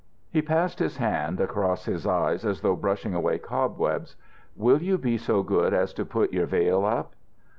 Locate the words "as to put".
5.75-6.33